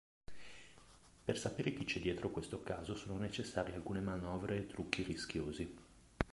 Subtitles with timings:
[1.25, 5.77] Per sapere chi c'è dietro questo caso sono necessarie alcune manovre e trucchi rischiosi.